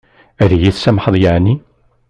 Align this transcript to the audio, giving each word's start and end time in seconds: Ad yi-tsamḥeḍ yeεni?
Ad 0.43 0.51
yi-tsamḥeḍ 0.59 1.15
yeεni? 1.23 1.55